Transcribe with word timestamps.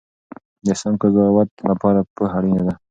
د 0.65 0.67
سم 0.81 0.93
قضاوت 1.01 1.49
لپاره 1.69 1.99
پوهه 2.15 2.35
اړینه 2.39 2.61
ده. 2.67 2.73